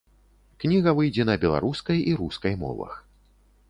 [0.63, 3.01] Кніга выйдзе на беларускай і рускай мовах.